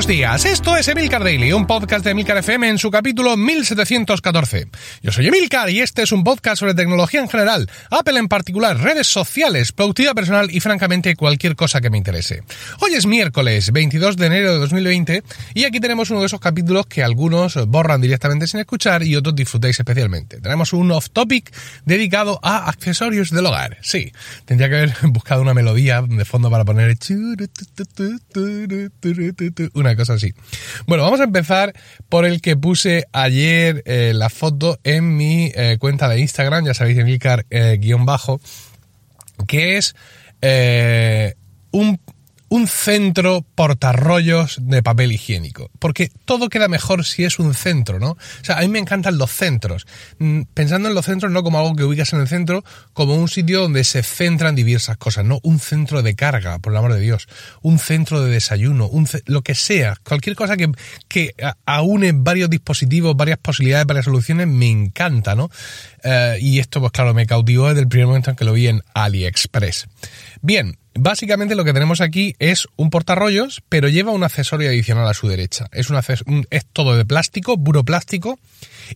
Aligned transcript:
buenos 0.00 0.16
días. 0.16 0.46
Esto 0.46 0.78
es 0.78 0.88
Emilcar 0.88 1.22
Daily, 1.22 1.52
un 1.52 1.66
podcast 1.66 2.02
de 2.02 2.12
Emilcar 2.12 2.38
FM 2.38 2.70
en 2.70 2.78
su 2.78 2.90
capítulo 2.90 3.36
1714. 3.36 4.68
Yo 5.02 5.12
soy 5.12 5.26
Emilcar 5.26 5.68
y 5.68 5.80
este 5.80 6.00
es 6.00 6.12
un 6.12 6.24
podcast 6.24 6.60
sobre 6.60 6.72
tecnología 6.72 7.20
en 7.20 7.28
general, 7.28 7.68
Apple 7.90 8.18
en 8.18 8.28
particular, 8.28 8.78
redes 8.78 9.08
sociales, 9.08 9.72
productividad 9.72 10.14
personal 10.14 10.48
y 10.50 10.60
francamente 10.60 11.14
cualquier 11.16 11.54
cosa 11.54 11.82
que 11.82 11.90
me 11.90 11.98
interese. 11.98 12.42
Hoy 12.80 12.94
es 12.94 13.04
miércoles 13.04 13.72
22 13.72 14.16
de 14.16 14.26
enero 14.26 14.54
de 14.54 14.58
2020 14.60 15.22
y 15.52 15.64
aquí 15.64 15.80
tenemos 15.80 16.08
uno 16.08 16.20
de 16.20 16.26
esos 16.26 16.40
capítulos 16.40 16.86
que 16.86 17.02
algunos 17.02 17.56
borran 17.66 18.00
directamente 18.00 18.46
sin 18.46 18.60
escuchar 18.60 19.02
y 19.02 19.16
otros 19.16 19.34
disfrutáis 19.34 19.78
especialmente. 19.78 20.40
Tenemos 20.40 20.72
un 20.72 20.92
off 20.92 21.10
topic 21.10 21.52
dedicado 21.84 22.40
a 22.42 22.70
accesorios 22.70 23.32
del 23.32 23.44
hogar. 23.44 23.76
Sí, 23.82 24.12
tendría 24.46 24.70
que 24.70 24.76
haber 24.76 24.94
buscado 25.10 25.42
una 25.42 25.52
melodía 25.52 26.00
de 26.00 26.24
fondo 26.24 26.50
para 26.50 26.64
poner 26.64 26.96
una 29.74 29.89
cosa 29.96 30.14
así. 30.14 30.32
Bueno, 30.86 31.04
vamos 31.04 31.20
a 31.20 31.24
empezar 31.24 31.72
por 32.08 32.24
el 32.24 32.40
que 32.40 32.56
puse 32.56 33.06
ayer 33.12 33.82
eh, 33.86 34.12
la 34.14 34.30
foto 34.30 34.78
en 34.84 35.16
mi 35.16 35.52
eh, 35.54 35.76
cuenta 35.78 36.08
de 36.08 36.20
Instagram, 36.20 36.66
ya 36.66 36.74
sabéis, 36.74 36.98
Emilcar 36.98 37.46
eh, 37.50 37.78
que 39.46 39.76
es 39.76 39.94
un 41.72 42.00
un 42.50 42.66
centro 42.66 43.46
portarrollos 43.54 44.58
de 44.60 44.82
papel 44.82 45.12
higiénico. 45.12 45.70
Porque 45.78 46.10
todo 46.24 46.48
queda 46.48 46.66
mejor 46.66 47.04
si 47.04 47.24
es 47.24 47.38
un 47.38 47.54
centro, 47.54 48.00
¿no? 48.00 48.10
O 48.10 48.44
sea, 48.44 48.58
a 48.58 48.60
mí 48.62 48.68
me 48.68 48.80
encantan 48.80 49.18
los 49.18 49.30
centros. 49.30 49.86
Mm, 50.18 50.42
pensando 50.52 50.88
en 50.88 50.96
los 50.96 51.06
centros 51.06 51.30
no 51.30 51.44
como 51.44 51.60
algo 51.60 51.76
que 51.76 51.84
ubicas 51.84 52.12
en 52.12 52.20
el 52.20 52.28
centro, 52.28 52.64
como 52.92 53.14
un 53.14 53.28
sitio 53.28 53.60
donde 53.60 53.84
se 53.84 54.02
centran 54.02 54.56
diversas 54.56 54.96
cosas, 54.96 55.24
no 55.24 55.38
un 55.44 55.60
centro 55.60 56.02
de 56.02 56.16
carga, 56.16 56.58
por 56.58 56.72
el 56.72 56.78
amor 56.78 56.92
de 56.92 57.00
Dios. 57.00 57.28
Un 57.62 57.78
centro 57.78 58.20
de 58.20 58.30
desayuno, 58.30 58.88
un 58.88 59.08
lo 59.26 59.42
que 59.42 59.54
sea. 59.54 59.94
Cualquier 60.02 60.34
cosa 60.34 60.56
que, 60.56 60.72
que 61.06 61.34
aúne 61.66 62.10
varios 62.12 62.50
dispositivos, 62.50 63.16
varias 63.16 63.38
posibilidades, 63.38 63.86
varias 63.86 64.06
soluciones, 64.06 64.48
me 64.48 64.68
encanta, 64.68 65.36
¿no? 65.36 65.50
Eh, 66.02 66.38
y 66.40 66.58
esto, 66.58 66.80
pues 66.80 66.92
claro, 66.92 67.14
me 67.14 67.26
cautivó 67.26 67.68
desde 67.68 67.82
el 67.82 67.88
primer 67.88 68.06
momento 68.06 68.30
en 68.30 68.36
que 68.36 68.44
lo 68.44 68.52
vi 68.52 68.68
en 68.68 68.82
AliExpress. 68.94 69.88
Bien, 70.42 70.76
Básicamente 70.94 71.54
lo 71.54 71.64
que 71.64 71.72
tenemos 71.72 72.00
aquí 72.00 72.34
es 72.40 72.66
un 72.74 72.90
portarrollos, 72.90 73.62
pero 73.68 73.88
lleva 73.88 74.10
un 74.10 74.24
accesorio 74.24 74.68
adicional 74.68 75.06
a 75.06 75.14
su 75.14 75.28
derecha. 75.28 75.68
Es, 75.70 75.88
un, 75.88 76.46
es 76.50 76.66
todo 76.66 76.96
de 76.96 77.04
plástico, 77.04 77.56
puro 77.62 77.84
plástico, 77.84 78.40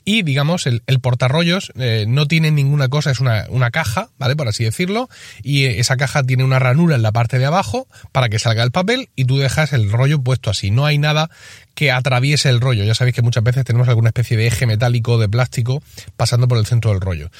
y 0.05 0.22
digamos, 0.22 0.66
el, 0.66 0.82
portarrollos 1.00 1.72
eh, 1.78 2.05
no 2.08 2.27
tiene 2.27 2.50
ninguna 2.50 2.88
cosa, 2.88 3.12
es 3.12 3.20
una, 3.20 3.47
una, 3.48 3.70
caja, 3.70 4.08
¿vale? 4.19 4.34
Por 4.34 4.48
así 4.48 4.64
decirlo, 4.64 5.08
y 5.44 5.66
esa 5.66 5.97
caja 5.97 6.25
tiene 6.25 6.42
una 6.42 6.58
ranura 6.58 6.97
en 6.97 7.02
la 7.02 7.12
parte 7.12 7.38
de 7.38 7.47
abajo 7.47 7.86
para 8.10 8.28
que 8.28 8.41
salga 8.41 8.64
el 8.64 8.72
papel 8.72 9.08
y 9.14 9.25
tú 9.25 9.38
dejas 9.38 9.72
el 9.72 9.91
rollo 9.92 10.20
puesto 10.20 10.50
así. 10.50 10.72
No 10.72 10.86
hay 10.86 10.98
nada 10.98 11.30
que 11.75 11.91
atraviese 11.91 12.48
el 12.48 12.61
rollo. 12.61 12.84
Ya 12.84 12.94
sabéis 12.94 13.17
que 13.17 13.22
muchas 13.22 13.44
veces 13.44 13.64
tenemos 13.64 13.89
alguna 13.89 14.08
especie 14.08 14.36
de 14.36 14.47
eje 14.47 14.67
metálico 14.67 15.19
de 15.19 15.28
plástico 15.28 15.83
pasando 16.16 16.48
por 16.48 16.58
el 16.58 16.66
centro 16.66 16.91
del 16.92 17.00
rollo. 17.00 17.31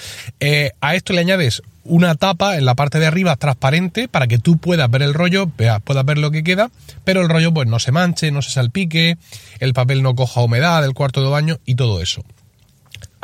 Eh, 0.41 0.72
a 0.80 0.94
esto 0.94 1.12
le 1.12 1.20
añades 1.20 1.62
una 1.84 2.14
tapa 2.14 2.56
en 2.56 2.64
la 2.64 2.74
parte 2.74 2.98
de 2.98 3.06
arriba 3.06 3.36
transparente 3.36 4.08
para 4.08 4.26
que 4.26 4.38
tú 4.38 4.56
puedas 4.56 4.91
ver 4.91 5.02
el 5.02 5.14
rollo, 5.14 5.46
puedas 5.46 6.04
ver 6.04 6.18
lo 6.18 6.30
que 6.30 6.42
queda, 6.42 6.70
pero 7.04 7.20
el 7.20 7.28
rollo 7.28 7.52
pues 7.52 7.68
no 7.68 7.78
se 7.78 7.92
manche, 7.92 8.30
no 8.30 8.42
se 8.42 8.50
salpique, 8.50 9.18
el 9.60 9.74
papel 9.74 10.02
no 10.02 10.14
coja 10.14 10.41
humedad 10.41 10.82
del 10.82 10.94
cuarto 10.94 11.22
de 11.22 11.28
baño 11.28 11.58
y 11.64 11.74
todo 11.74 12.00
eso. 12.00 12.24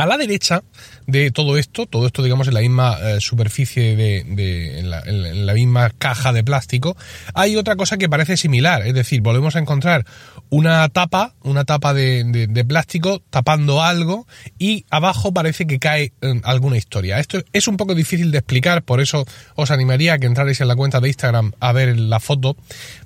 A 0.00 0.06
la 0.06 0.16
derecha 0.16 0.62
de 1.06 1.30
todo 1.30 1.58
esto, 1.58 1.84
todo 1.84 2.06
esto 2.06 2.22
digamos 2.22 2.48
en 2.48 2.54
la 2.54 2.60
misma 2.60 2.96
eh, 3.02 3.20
superficie 3.20 3.96
de, 3.96 4.78
en, 4.78 5.46
la, 5.46 5.52
misma 5.52 5.90
caja 5.90 6.32
de 6.32 6.42
plástico, 6.42 6.96
hay 7.34 7.56
otra 7.56 7.76
cosa 7.76 7.98
que 7.98 8.08
parece 8.08 8.38
similar, 8.38 8.86
es 8.86 8.94
decir, 8.94 9.20
volvemos 9.20 9.56
a 9.56 9.58
encontrar 9.58 10.06
una 10.48 10.88
tapa, 10.88 11.34
una 11.42 11.64
tapa 11.64 11.92
de, 11.92 12.64
plástico 12.66 13.20
tapando 13.28 13.82
algo 13.82 14.26
y 14.58 14.86
abajo 14.88 15.34
parece 15.34 15.66
que 15.66 15.78
cae 15.78 16.14
eh, 16.22 16.40
alguna 16.44 16.78
historia. 16.78 17.18
Esto 17.18 17.42
es 17.52 17.68
un 17.68 17.76
poco 17.76 17.94
difícil 17.94 18.30
de 18.30 18.38
explicar, 18.38 18.82
por 18.82 19.02
eso 19.02 19.26
os 19.54 19.70
animaría 19.70 20.14
a 20.14 20.18
que 20.18 20.26
entrarais 20.26 20.62
en 20.62 20.68
la 20.68 20.76
cuenta 20.76 21.00
de 21.00 21.08
Instagram 21.08 21.52
a 21.60 21.72
ver 21.72 21.98
la 21.98 22.20
foto. 22.20 22.56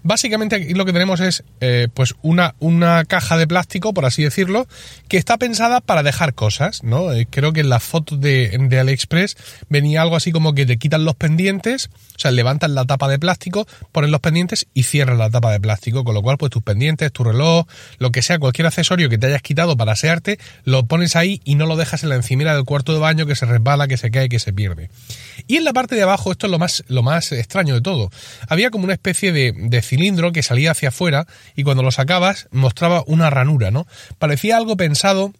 Básicamente 0.04 0.54
aquí 0.54 0.74
lo 0.74 0.84
que 0.84 0.92
tenemos 0.92 1.18
es 1.18 1.42
eh, 1.60 1.88
pues 1.92 2.14
una, 2.22 2.54
una 2.60 3.04
caja 3.04 3.36
de 3.36 3.48
plástico, 3.48 3.92
por 3.92 4.04
así 4.04 4.22
decirlo, 4.22 4.68
que 5.08 5.16
está 5.16 5.38
pensada 5.38 5.80
para 5.80 6.04
dejar 6.04 6.34
cosas. 6.34 6.83
¿No? 6.84 7.12
Eh, 7.12 7.26
creo 7.28 7.52
que 7.52 7.60
en 7.60 7.68
las 7.68 7.82
fotos 7.82 8.20
de, 8.20 8.56
de 8.68 8.78
AliExpress 8.78 9.36
venía 9.68 10.02
algo 10.02 10.16
así 10.16 10.32
como 10.32 10.54
que 10.54 10.66
te 10.66 10.76
quitan 10.76 11.04
los 11.04 11.16
pendientes, 11.16 11.90
o 12.16 12.18
sea, 12.18 12.30
levantan 12.30 12.74
la 12.74 12.84
tapa 12.84 13.08
de 13.08 13.18
plástico, 13.18 13.66
ponen 13.92 14.10
los 14.10 14.20
pendientes 14.20 14.66
y 14.74 14.84
cierran 14.84 15.18
la 15.18 15.30
tapa 15.30 15.50
de 15.52 15.60
plástico, 15.60 16.04
con 16.04 16.14
lo 16.14 16.22
cual 16.22 16.38
pues 16.38 16.50
tus 16.50 16.62
pendientes, 16.62 17.12
tu 17.12 17.24
reloj, 17.24 17.66
lo 17.98 18.12
que 18.12 18.22
sea, 18.22 18.38
cualquier 18.38 18.66
accesorio 18.66 19.08
que 19.08 19.18
te 19.18 19.26
hayas 19.26 19.42
quitado 19.42 19.76
para 19.76 19.92
asearte, 19.92 20.38
lo 20.64 20.86
pones 20.86 21.16
ahí 21.16 21.40
y 21.44 21.54
no 21.54 21.66
lo 21.66 21.76
dejas 21.76 22.02
en 22.02 22.10
la 22.10 22.16
encimera 22.16 22.54
del 22.54 22.64
cuarto 22.64 22.92
de 22.92 23.00
baño 23.00 23.26
que 23.26 23.34
se 23.34 23.46
resbala, 23.46 23.88
que 23.88 23.96
se 23.96 24.10
cae, 24.10 24.28
que 24.28 24.38
se 24.38 24.52
pierde. 24.52 24.90
Y 25.46 25.56
en 25.56 25.64
la 25.64 25.72
parte 25.72 25.94
de 25.94 26.02
abajo, 26.02 26.30
esto 26.30 26.46
es 26.46 26.50
lo 26.50 26.58
más, 26.58 26.84
lo 26.88 27.02
más 27.02 27.32
extraño 27.32 27.74
de 27.74 27.80
todo, 27.80 28.10
había 28.48 28.70
como 28.70 28.84
una 28.84 28.94
especie 28.94 29.32
de, 29.32 29.52
de 29.56 29.82
cilindro 29.82 30.32
que 30.32 30.42
salía 30.42 30.70
hacia 30.70 30.90
afuera 30.90 31.26
y 31.56 31.64
cuando 31.64 31.82
lo 31.82 31.90
sacabas 31.90 32.48
mostraba 32.50 33.04
una 33.06 33.30
ranura, 33.30 33.70
¿no? 33.70 33.86
Parecía 34.18 34.56
algo 34.56 34.76
pensado 34.76 35.32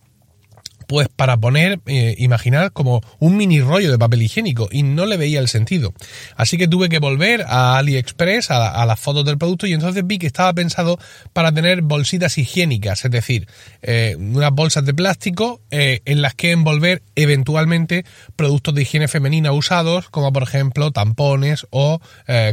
pues 0.87 1.09
para 1.09 1.37
poner, 1.37 1.81
eh, 1.87 2.15
imaginar 2.19 2.73
como 2.73 3.01
un 3.19 3.37
mini 3.37 3.61
rollo 3.61 3.91
de 3.91 3.99
papel 3.99 4.23
higiénico 4.23 4.69
y 4.71 4.83
no 4.83 5.07
le 5.07 5.17
veía 5.17 5.41
el 5.41 5.49
sentido. 5.49 5.93
Así 6.37 6.57
que 6.57 6.69
tuve 6.69 6.89
que 6.89 6.99
volver 6.99 7.45
a 7.47 7.79
AliExpress, 7.79 8.51
a, 8.51 8.85
las 8.85 9.01
fotos 9.01 9.25
del 9.25 9.39
producto 9.39 9.67
y 9.67 9.73
entonces 9.73 10.07
vi 10.07 10.19
que 10.19 10.27
estaba 10.27 10.53
pensado 10.53 10.99
para 11.33 11.53
tener 11.53 11.83
bolsitas 11.83 12.37
higiénicas, 12.39 13.05
es 13.05 13.11
decir, 13.11 13.49
eh, 13.83 14.17
unas 14.19 14.53
bolsas 14.53 14.85
de 14.85 14.95
plástico 14.95 15.61
eh, 15.71 16.01
en 16.05 16.23
las 16.23 16.35
que 16.35 16.53
envolver 16.53 17.03
eventualmente 17.15 18.05
productos 18.37 18.75
de 18.75 18.83
higiene 18.83 19.09
femenina 19.09 19.53
usados, 19.53 20.11
como 20.11 20.33
por 20.33 20.43
ejemplo 20.43 20.91
tampones 20.91 21.67
o 21.71 22.01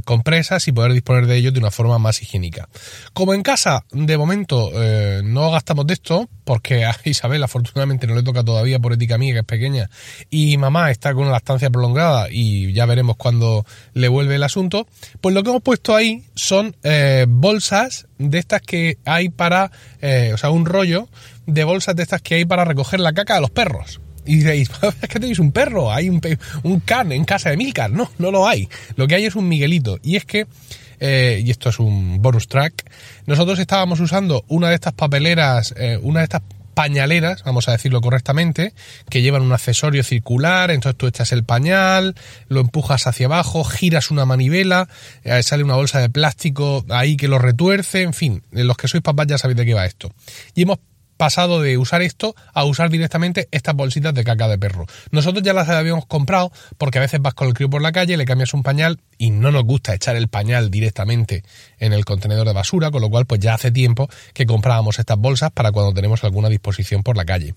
compresas 0.06 0.68
y 0.68 0.72
poder 0.72 0.94
disponer 0.94 1.28
de 1.28 1.38
ellos 1.38 1.53
de 1.53 1.59
una 1.59 1.72
forma 1.72 1.98
más 1.98 2.22
higiénica. 2.22 2.68
Como 3.13 3.34
en 3.34 3.42
casa, 3.42 3.86
de 3.92 4.18
momento, 4.18 4.72
no 5.24 5.52
gastamos 5.52 5.88
de 5.88 5.94
esto, 5.94 6.30
porque 6.44 6.86
a 6.86 6.96
Isabel 7.06 7.44
afortunadamente 7.44 8.08
no 8.08 8.16
le 8.16 8.21
toca 8.24 8.44
todavía 8.44 8.80
por 8.80 8.94
ética 8.94 9.18
mía, 9.18 9.34
que 9.34 9.40
es 9.40 9.46
pequeña, 9.46 9.90
y 10.30 10.58
mamá 10.58 10.92
está 10.92 11.14
con 11.14 11.24
una 11.24 11.32
lactancia 11.32 11.70
prolongada 11.70 12.28
y 12.30 12.74
ya 12.74 12.86
veremos 12.86 13.16
cuándo 13.16 13.66
le 13.94 14.08
vuelve 14.08 14.36
el 14.36 14.44
asunto, 14.44 14.88
pues 15.20 15.36
lo 15.36 15.44
que 15.44 15.50
hemos 15.50 15.62
puesto 15.62 15.96
ahí 15.96 16.24
son 16.36 16.76
eh, 16.84 17.26
bolsas 17.28 18.08
de 18.18 18.40
estas 18.40 18.62
que 18.62 18.98
hay 19.06 19.30
para, 19.30 19.72
eh, 20.02 20.31
o 20.34 20.38
sea, 20.38 20.50
un 20.50 20.66
rollo 20.66 21.08
de 21.46 21.64
bolsas 21.64 21.96
de 21.96 22.04
estas 22.04 22.22
que 22.22 22.36
hay 22.36 22.46
para 22.46 22.66
recoger 22.66 23.00
la 23.00 23.14
caca 23.14 23.36
de 23.36 23.42
los 23.42 23.52
perros. 23.52 24.02
Y 24.26 24.38
diréis, 24.38 24.70
es 25.02 25.10
que 25.10 25.20
tenéis 25.20 25.40
un 25.40 25.52
perro, 25.52 25.92
hay 25.92 26.10
un, 26.10 26.22
un 26.64 26.80
can 26.81 27.12
en 27.12 27.26
casa 27.26 27.50
de 27.50 27.58
Milcar. 27.58 27.92
No, 27.92 28.12
no 28.20 28.31
lo 28.31 28.48
hay. 28.48 28.70
Lo 28.96 29.08
que 29.08 29.16
hay 29.16 29.26
es 29.26 29.36
un 29.36 29.48
Miguelito. 29.48 29.98
Y 30.04 30.16
es 30.16 30.26
que 30.26 30.46
eh, 31.00 31.42
y 31.44 31.50
esto 31.50 31.70
es 31.70 31.80
un 31.80 32.22
bonus 32.22 32.48
track, 32.48 32.86
nosotros 33.26 33.58
estábamos 33.58 34.00
usando 34.00 34.46
una 34.48 34.70
de 34.70 34.76
estas 34.76 34.94
papeleras, 34.94 35.74
una 36.04 36.20
de 36.20 36.26
estas 36.26 36.44
pañaleras, 36.74 37.44
vamos 37.44 37.68
a 37.68 37.72
decirlo 37.72 38.02
correctamente, 38.02 38.74
que 39.09 39.22
llevan 39.22 39.42
un 39.42 39.54
accesorio 39.54 40.04
circular, 40.04 40.72
entonces 40.72 40.98
tú 40.98 41.08
echas 41.08 41.32
el 41.32 41.44
pañal, 41.44 42.16
lo 42.48 42.62
empujas 42.62 43.08
hacia 43.08 43.28
abajo, 43.28 43.64
giras 43.64 44.12
una 44.12 44.26
manivela, 44.26 44.88
eh, 45.24 45.44
sale 45.44 45.64
una 45.64 45.76
bolsa 45.76 46.00
de 46.00 46.10
plástico 46.10 46.86
ahí 46.90 47.18
que 47.18 47.28
lo 47.28 47.40
retuerce, 47.40 48.02
en 48.02 48.14
fin, 48.14 48.44
los 48.52 48.78
que 48.78 48.88
sois 48.88 49.04
papás 49.04 49.28
ya 49.28 49.38
sabéis 49.38 49.58
de 49.58 49.66
qué 49.66 49.74
va 49.74 49.86
esto. 49.86 50.12
Y 50.56 50.64
hemos 50.64 50.80
pasado 51.22 51.62
de 51.62 51.78
usar 51.78 52.02
esto 52.02 52.36
a 52.52 52.66
usar 52.66 52.90
directamente 52.90 53.48
estas 53.52 53.76
bolsitas 53.76 54.12
de 54.12 54.24
caca 54.24 54.48
de 54.48 54.58
perro. 54.58 54.88
Nosotros 55.12 55.44
ya 55.44 55.54
las 55.54 55.69
habíamos 55.69 56.07
comprado 56.07 56.51
porque 56.80 56.98
a 56.98 57.01
veces 57.01 57.22
vas 57.22 57.36
con 57.36 57.48
el 57.48 57.54
crío 57.54 57.69
por 57.69 57.84
la 57.84 57.92
calle, 57.92 58.18
le 58.18 58.25
cambias 58.25 58.56
un 58.56 58.63
pañal 58.63 59.00
y 59.19 59.30
no 59.30 59.51
nos 59.51 59.63
gusta 59.63 59.94
echar 59.94 60.16
el 60.16 60.30
pañal 60.30 60.72
directamente 60.72 61.44
en 61.78 61.94
el 61.94 62.06
contenedor 62.06 62.48
de 62.48 62.54
basura, 62.54 62.90
con 62.90 63.01
lo 63.01 63.10
cual 63.12 63.28
pues 63.28 63.40
ya 63.40 63.54
hace 63.54 63.69
tiempo 63.69 64.10
que 64.34 64.48
comprábamos 64.48 64.98
estas 64.98 65.19
bolsas 65.19 65.51
para 65.51 65.72
cuando 65.72 65.94
tenemos 65.94 66.24
alguna 66.24 66.50
disposición 66.50 67.04
por 67.04 67.16
la 67.16 67.24
calle. 67.24 67.54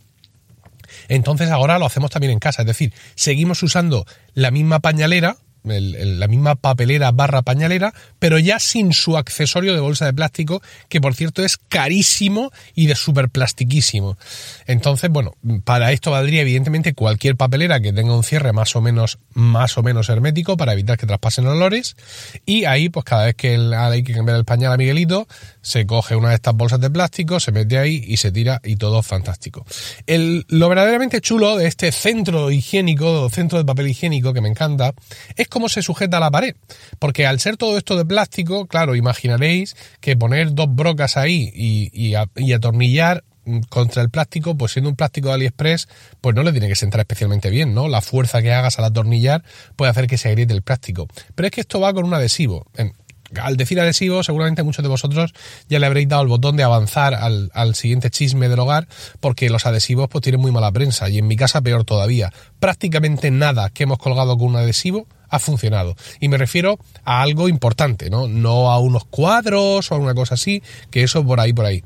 Entonces 1.09 1.51
ahora 1.51 1.79
lo 1.79 1.87
hacemos 1.87 2.11
también 2.11 2.35
en 2.35 2.41
casa, 2.41 2.61
es 2.61 2.67
decir, 2.67 2.93
seguimos 3.15 3.63
usando 3.63 4.05
la 4.35 4.51
misma 4.51 4.81
pañalera, 4.81 5.39
la 5.65 6.29
misma 6.29 6.55
papelera 6.55 7.11
barra 7.11 7.43
pañalera, 7.43 7.95
pero 8.19 8.39
ya 8.39 8.59
sin 8.59 8.93
su 8.93 9.17
accesorio 9.17 9.75
de 9.75 9.81
bolsa 9.81 10.05
de 10.05 10.13
plástico, 10.13 10.63
que 10.89 11.01
por 11.01 11.15
cierto 11.15 11.43
es 11.43 11.57
carísimo 11.57 12.53
y 12.75 12.87
de 12.87 12.95
súper 12.95 13.31
plastiquísimo. 13.31 14.19
Entonces, 14.67 15.11
bueno, 15.11 15.35
para 15.65 15.93
esto 15.93 16.11
valdría 16.11 16.43
evidentemente 16.43 16.95
cualquier 16.95 17.37
papelera 17.37 17.81
que 17.81 17.93
tenga 17.93 18.15
un 18.15 18.25
cierre 18.25 18.53
más 18.53 18.77
o 18.77 18.81
menos, 18.81 19.19
más 19.33 19.79
o 19.79 19.83
menos 19.83 20.09
hermético 20.09 20.57
para 20.57 20.75
evitar 20.75 20.99
que 20.99 21.07
traspasen 21.07 21.47
olores. 21.47 21.97
Y 22.45 22.67
ahí, 22.67 22.91
pues 22.91 23.05
cada 23.05 23.25
vez 23.25 23.35
que 23.35 23.57
hay 23.57 24.03
que 24.03 24.13
cambiar 24.13 24.37
el 24.37 24.45
pañal 24.45 24.73
a 24.73 24.77
Miguelito, 24.77 25.27
se 25.63 25.87
coge 25.87 26.15
una 26.15 26.29
de 26.29 26.35
estas 26.35 26.55
bolsas 26.55 26.81
de 26.81 26.91
plástico, 26.91 27.41
se 27.41 27.53
mete 27.53 27.79
ahí 27.79 28.05
y 28.07 28.19
se 28.19 28.31
tira 28.31 28.61
y 28.63 28.77
todo 28.77 29.03
fantástico. 29.03 29.65
Lo 30.07 30.69
verdaderamente 30.69 31.21
chulo 31.21 31.57
de 31.57 31.67
este 31.67 31.91
centro 31.91 32.51
higiénico, 32.51 33.31
centro 33.31 33.59
de 33.59 33.65
papel 33.65 33.89
higiénico 33.89 34.35
que 34.35 34.41
me 34.41 34.49
encanta, 34.49 34.93
es 35.37 35.49
cómo 35.55 35.69
se 35.69 35.83
sujeta 35.83 36.19
a 36.19 36.21
la 36.21 36.31
pared. 36.31 36.57
Porque 36.99 37.27
al 37.27 37.41
ser 37.41 37.57
todo 37.57 37.79
esto 37.79 37.97
de 37.97 38.05
plástico, 38.05 38.67
claro, 38.67 38.97
imaginaréis 38.97 39.77
que 40.01 40.17
poner 40.17 40.53
dos 40.53 40.67
brocas 40.69 41.17
ahí 41.17 41.51
y, 41.55 41.91
y 42.37 42.53
atornillar 42.53 43.25
contra 43.69 44.03
el 44.03 44.11
plástico, 44.11 44.57
pues 44.57 44.73
siendo 44.73 44.91
un 44.91 44.97
plástico 44.97 45.29
de 45.29 45.35
AliExpress, 45.35 45.89
pues 46.21 46.35
no 46.35 46.43
le 46.43 46.53
tiene 46.53 46.69
que 46.69 46.75
sentar 46.75 47.01
especialmente 47.01 47.51
bien, 47.51 47.75
¿no? 47.75 47.89
La 47.89 48.01
fuerza 48.01 48.43
que 48.43 48.53
hagas 48.53 48.79
al 48.79 48.87
atornillar 48.87 49.45
puede 49.77 49.91
hacer 49.91 50.07
que 50.07 50.19
se 50.19 50.29
agriete 50.29 50.55
el 50.55 50.63
plástico. 50.63 51.07
Pero 51.35 51.47
es 51.47 51.53
que 51.53 51.61
esto 51.61 51.81
va 51.81 51.93
con 51.93 52.05
un 52.05 52.15
adhesivo. 52.15 52.67
Al 53.41 53.57
decir 53.57 53.81
adhesivo, 53.81 54.23
seguramente 54.23 54.63
muchos 54.63 54.83
de 54.83 54.89
vosotros 54.89 55.33
ya 55.69 55.79
le 55.79 55.87
habréis 55.87 56.09
dado 56.09 56.23
el 56.23 56.29
botón 56.29 56.57
de 56.57 56.63
avanzar 56.63 57.15
al, 57.15 57.75
siguiente 57.75 58.11
chisme 58.11 58.49
del 58.49 58.59
hogar, 58.61 58.89
porque 59.21 59.51
los 59.51 59.67
adhesivos 59.67 60.09
pues 60.09 60.23
tienen 60.23 60.41
muy 60.41 60.53
mala 60.53 60.73
prensa, 60.73 61.09
y 61.09 61.19
en 61.19 61.27
mi 61.27 61.37
casa 61.37 61.61
peor 61.61 61.85
todavía. 61.85 62.33
Prácticamente 62.61 63.31
nada 63.31 63.71
que 63.71 63.85
hemos 63.85 63.99
colgado 63.99 64.37
con 64.37 64.49
un 64.49 64.57
adhesivo 64.57 65.07
ha 65.29 65.39
funcionado. 65.39 65.97
Y 66.21 66.29
me 66.29 66.39
refiero 66.39 66.79
a 67.05 67.23
algo 67.23 67.49
importante, 67.49 68.11
¿no? 68.11 68.29
No 68.29 68.71
a 68.71 68.79
unos 68.79 69.05
cuadros 69.05 69.91
o 69.91 69.95
a 69.95 69.99
una 69.99 70.15
cosa 70.15 70.35
así, 70.35 70.63
que 70.91 71.03
eso 71.03 71.25
por 71.25 71.41
ahí, 71.41 71.53
por 71.53 71.67
ahí. 71.67 71.83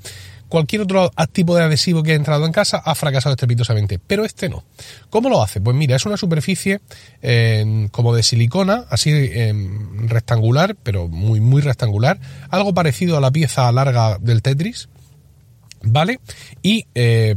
Cualquier 0.49 0.83
otro 0.83 1.11
tipo 1.33 1.57
de 1.57 1.65
adhesivo 1.65 2.03
que 2.03 2.13
ha 2.13 2.15
entrado 2.15 2.47
en 2.47 2.53
casa 2.53 2.79
ha 2.85 2.95
fracasado 2.95 3.35
estrepitosamente, 3.35 3.99
pero 3.99 4.25
este 4.25 4.49
no. 4.49 4.65
¿Cómo 5.11 5.29
lo 5.29 5.43
hace? 5.43 5.61
Pues 5.61 5.77
mira, 5.77 5.97
es 5.97 6.07
una 6.07 6.17
superficie 6.17 6.81
eh, 7.23 7.89
como 7.91 8.15
de 8.15 8.23
silicona, 8.23 8.85
así 8.91 9.11
eh, 9.13 9.53
rectangular, 10.07 10.77
pero 10.83 11.09
muy, 11.09 11.41
muy 11.41 11.63
rectangular, 11.63 12.19
algo 12.51 12.75
parecido 12.75 13.17
a 13.17 13.21
la 13.21 13.31
pieza 13.31 13.71
larga 13.73 14.19
del 14.19 14.43
Tetris, 14.43 14.89
¿vale? 15.83 16.21
Y 16.63 16.87
eh, 16.95 17.37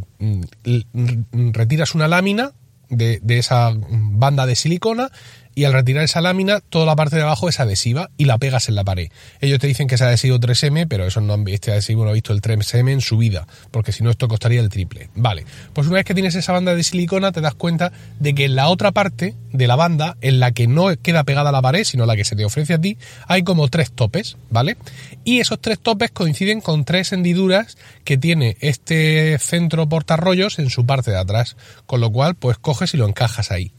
retiras 1.34 1.96
una 1.96 2.08
lámina 2.08 2.54
de, 2.92 3.22
esa 3.38 3.72
banda 3.76 4.46
de 4.46 4.56
silicona 4.56 5.12
y 5.54 5.66
al 5.66 5.74
retirar 5.74 6.04
esa 6.04 6.22
lámina, 6.22 6.62
toda 6.62 6.86
la 6.86 6.96
parte 6.96 7.18
de 7.18 7.24
abajo 7.24 7.50
es 7.50 7.60
adhesiva 7.60 8.10
y 8.18 8.26
la 8.26 8.38
pegas 8.38 8.70
en 8.70 8.76
la 8.76 8.84
pared. 8.84 9.10
Ellos 9.42 9.60
te 9.60 9.68
dicen 9.68 9.88
que 9.88 9.96
es 9.96 10.02
adhesivo 10.02 10.40
3M, 10.40 10.88
pero 10.88 11.06
eso 11.06 11.20
no, 11.22 11.36
este 11.48 11.72
adhesivo 11.72 12.04
no 12.04 12.12
ha 12.12 12.14
visto 12.14 12.34
el 12.34 12.42
3M 12.42 12.92
en 12.92 13.02
su 13.02 13.18
vida, 13.18 13.48
porque 13.72 13.92
si 13.92 14.04
no 14.04 14.10
esto 14.10 14.28
costaría 14.28 14.62
el 14.62 14.70
triple. 14.70 15.10
Vale, 15.16 15.46
pues 15.74 15.88
una 15.88 15.98
vez 15.98 16.06
que 16.06 16.14
tienes 16.14 16.36
esa 16.36 16.54
banda 16.54 16.74
de 16.74 16.84
silicona 16.84 17.32
te 17.32 17.42
das 17.42 17.54
cuenta 17.56 17.92
de 18.20 18.34
que 18.34 18.46
en 18.46 18.56
la 18.56 18.70
otra 18.70 18.92
parte 18.92 19.36
de 19.52 19.68
la 19.68 19.76
banda, 19.76 20.18
en 20.22 20.40
la 20.40 20.52
que 20.52 20.68
no 20.68 20.88
queda 21.02 21.24
pegada 21.24 21.52
la 21.52 21.62
pared, 21.62 21.84
sino 21.84 22.06
la 22.06 22.16
que 22.16 22.24
se 22.24 22.36
te 22.36 22.46
ofrece 22.46 22.74
a 22.74 22.82
ti, 22.82 22.98
hay 23.28 23.44
como 23.44 23.68
tres 23.68 23.92
topes, 23.92 24.38
¿vale? 24.50 24.78
Y 25.26 25.40
esos 25.40 25.60
tres 25.60 25.80
topes 25.80 26.12
coinciden 26.12 26.62
con 26.62 26.86
tres 26.86 27.12
hendiduras 27.12 27.78
que 28.06 28.18
tiene 28.18 28.58
este 28.62 29.38
centro 29.40 29.88
portarrollos 29.90 30.60
en 30.60 30.70
su 30.70 30.86
parte 30.86 31.12
de 31.12 31.18
atrás, 31.18 31.58
con 31.86 32.00
lo 32.00 32.12
cual 32.12 32.36
pues 32.36 32.58
coges 32.58 32.94
y 32.94 32.98
lo 32.98 33.08
encajas 33.08 33.52
ahí. 33.52 33.74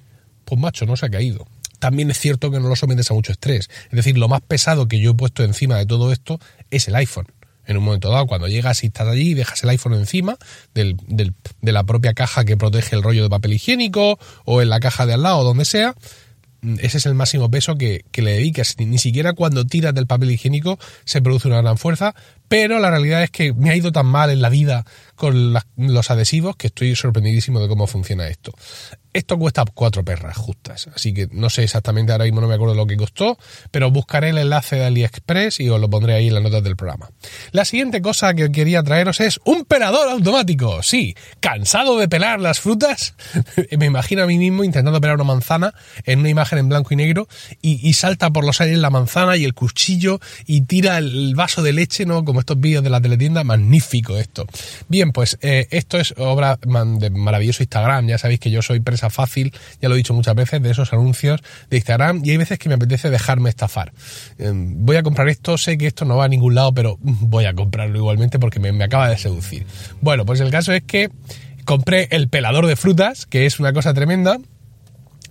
Pues 0.44 0.60
macho, 0.60 0.84
no 0.84 0.96
se 0.96 1.06
ha 1.06 1.10
caído 1.10 1.46
también 1.82 2.12
es 2.12 2.20
cierto 2.20 2.52
que 2.52 2.60
no 2.60 2.68
lo 2.68 2.76
sometes 2.76 3.10
a 3.10 3.14
mucho 3.14 3.32
estrés. 3.32 3.68
Es 3.86 3.90
decir, 3.90 4.16
lo 4.16 4.28
más 4.28 4.40
pesado 4.40 4.86
que 4.86 5.00
yo 5.00 5.10
he 5.10 5.14
puesto 5.14 5.42
encima 5.42 5.76
de 5.78 5.84
todo 5.84 6.12
esto 6.12 6.38
es 6.70 6.86
el 6.86 6.94
iPhone. 6.94 7.26
En 7.66 7.76
un 7.76 7.82
momento 7.82 8.08
dado, 8.08 8.28
cuando 8.28 8.46
llegas 8.46 8.84
y 8.84 8.86
estás 8.86 9.08
allí 9.08 9.30
y 9.30 9.34
dejas 9.34 9.64
el 9.64 9.70
iPhone 9.70 9.94
encima 9.94 10.38
de 10.74 10.92
la 11.60 11.82
propia 11.82 12.14
caja 12.14 12.44
que 12.44 12.56
protege 12.56 12.94
el 12.94 13.02
rollo 13.02 13.24
de 13.24 13.30
papel 13.30 13.54
higiénico 13.54 14.16
o 14.44 14.62
en 14.62 14.68
la 14.68 14.78
caja 14.78 15.06
de 15.06 15.14
al 15.14 15.24
lado 15.24 15.38
o 15.38 15.42
donde 15.42 15.64
sea, 15.64 15.96
mm, 16.60 16.76
ese 16.78 16.98
es 16.98 17.06
el 17.06 17.14
máximo 17.14 17.50
peso 17.50 17.74
que, 17.76 18.04
que, 18.12 18.22
le 18.22 18.34
dedicas. 18.34 18.76
Ni 18.78 18.98
siquiera 18.98 19.32
cuando 19.32 19.64
tiras 19.64 19.92
del 19.92 20.06
papel 20.06 20.30
higiénico 20.30 20.78
se 21.04 21.20
produce 21.20 21.48
una 21.48 21.62
gran 21.62 21.78
fuerza, 21.78 22.14
pero 22.46 22.78
la 22.78 22.90
realidad 22.90 23.24
es 23.24 23.30
que 23.30 23.52
me 23.54 23.70
ha 23.70 23.76
ido 23.76 23.90
tan 23.90 24.06
mal 24.06 24.30
en 24.30 24.40
la 24.40 24.50
vida 24.50 24.84
con 25.14 25.54
los 25.76 26.10
adhesivos 26.10 26.56
que 26.56 26.68
estoy 26.68 26.94
sorprendidísimo 26.96 27.60
de 27.60 27.68
cómo 27.68 27.86
funciona 27.86 28.28
esto. 28.28 28.52
Esto 29.12 29.38
cuesta 29.38 29.64
cuatro 29.74 30.02
perras 30.02 30.38
justas, 30.38 30.88
así 30.94 31.12
que 31.12 31.28
no 31.32 31.50
sé 31.50 31.64
exactamente, 31.64 32.12
ahora 32.12 32.24
mismo 32.24 32.40
no 32.40 32.48
me 32.48 32.54
acuerdo 32.54 32.74
lo 32.74 32.86
que 32.86 32.96
costó, 32.96 33.36
pero 33.70 33.90
buscaré 33.90 34.30
el 34.30 34.38
enlace 34.38 34.76
de 34.76 34.86
AliExpress 34.86 35.60
y 35.60 35.68
os 35.68 35.78
lo 35.78 35.90
pondré 35.90 36.14
ahí 36.14 36.28
en 36.28 36.34
las 36.34 36.42
notas 36.42 36.64
del 36.64 36.76
programa. 36.76 37.10
La 37.50 37.66
siguiente 37.66 38.00
cosa 38.00 38.32
que 38.32 38.50
quería 38.50 38.82
traeros 38.82 39.20
es 39.20 39.38
un 39.44 39.66
pelador 39.66 40.08
automático. 40.08 40.82
Sí, 40.82 41.14
cansado 41.40 41.98
de 41.98 42.08
pelar 42.08 42.40
las 42.40 42.60
frutas. 42.60 43.14
me 43.78 43.84
imagino 43.84 44.22
a 44.22 44.26
mí 44.26 44.38
mismo 44.38 44.64
intentando 44.64 44.98
pelar 44.98 45.16
una 45.16 45.24
manzana 45.24 45.74
en 46.04 46.20
una 46.20 46.30
imagen 46.30 46.58
en 46.58 46.70
blanco 46.70 46.94
y 46.94 46.96
negro 46.96 47.28
y, 47.60 47.92
salta 47.92 48.30
por 48.30 48.44
los 48.44 48.62
aires 48.62 48.78
la 48.78 48.88
manzana 48.88 49.36
y 49.36 49.44
el 49.44 49.52
cuchillo 49.52 50.20
y 50.46 50.62
tira 50.62 50.96
el 50.96 51.34
vaso 51.34 51.62
de 51.62 51.74
leche, 51.74 52.06
¿no? 52.06 52.24
Como 52.24 52.40
estos 52.40 52.58
vídeos 52.58 52.82
de 52.82 52.88
la 52.88 53.00
teletienda. 53.02 53.44
Magnífico 53.44 54.16
esto. 54.16 54.46
Bien, 54.88 55.11
pues 55.12 55.38
eh, 55.42 55.68
esto 55.70 55.98
es 55.98 56.14
obra 56.18 56.58
de 56.62 57.10
maravilloso 57.10 57.62
Instagram. 57.62 58.06
Ya 58.08 58.18
sabéis 58.18 58.40
que 58.40 58.50
yo 58.50 58.62
soy 58.62 58.80
presa 58.80 59.10
fácil, 59.10 59.52
ya 59.80 59.88
lo 59.88 59.94
he 59.94 59.98
dicho 59.98 60.14
muchas 60.14 60.34
veces, 60.34 60.62
de 60.62 60.70
esos 60.70 60.92
anuncios 60.92 61.40
de 61.70 61.76
Instagram 61.76 62.22
y 62.24 62.30
hay 62.30 62.36
veces 62.36 62.58
que 62.58 62.68
me 62.68 62.74
apetece 62.74 63.10
dejarme 63.10 63.50
estafar. 63.50 63.92
Em, 64.38 64.84
voy 64.84 64.96
a 64.96 65.02
comprar 65.02 65.28
esto, 65.28 65.58
sé 65.58 65.78
que 65.78 65.86
esto 65.86 66.04
no 66.04 66.16
va 66.16 66.24
a 66.24 66.28
ningún 66.28 66.54
lado, 66.54 66.72
pero 66.72 66.98
voy 67.00 67.44
a 67.44 67.54
comprarlo 67.54 67.96
igualmente 67.96 68.38
porque 68.38 68.60
me, 68.60 68.72
me 68.72 68.84
acaba 68.84 69.08
de 69.08 69.18
seducir. 69.18 69.66
Bueno, 70.00 70.24
pues 70.24 70.40
el 70.40 70.50
caso 70.50 70.72
es 70.72 70.82
que 70.82 71.10
compré 71.64 72.08
el 72.10 72.28
pelador 72.28 72.66
de 72.66 72.76
frutas, 72.76 73.26
que 73.26 73.46
es 73.46 73.60
una 73.60 73.72
cosa 73.72 73.94
tremenda. 73.94 74.38